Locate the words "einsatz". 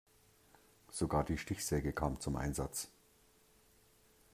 2.35-2.89